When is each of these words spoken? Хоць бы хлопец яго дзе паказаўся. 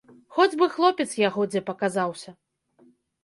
Хоць 0.37 0.55
бы 0.59 0.67
хлопец 0.77 1.07
яго 1.27 1.45
дзе 1.51 1.61
паказаўся. 1.69 2.31